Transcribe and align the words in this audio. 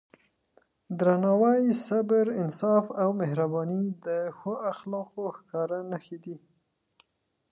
درناوی، 0.99 1.63
صبر، 1.85 2.25
انصاف 2.41 2.85
او 3.01 3.09
مهرباني 3.21 3.83
د 4.05 4.07
ښو 4.37 4.53
اخلاقو 4.71 5.23
ښکاره 5.37 5.79
نښې 5.91 6.17
دي. 6.23 6.37